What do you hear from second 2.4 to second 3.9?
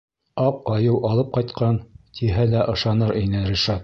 лә ышаныр ине Ришат.